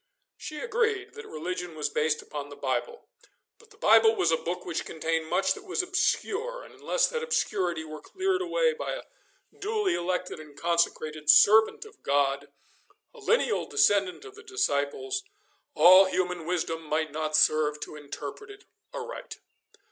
[0.35, 3.07] She agreed that religion was based upon the Bible,
[3.59, 7.21] but the Bible was a book which contained much that was obscure, and unless that
[7.21, 9.03] obscurity were cleared away by a
[9.55, 12.51] duly elected and consecrated servant of God,
[13.13, 15.21] a lineal descendant of the Disciples,
[15.75, 18.65] all human wisdom might not serve to interpret it
[18.95, 19.37] aright.